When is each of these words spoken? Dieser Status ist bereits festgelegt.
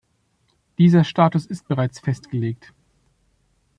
Dieser 0.79 1.03
Status 1.03 1.45
ist 1.45 1.67
bereits 1.67 1.99
festgelegt. 1.99 2.73